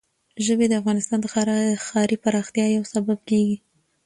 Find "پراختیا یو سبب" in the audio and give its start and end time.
2.23-3.17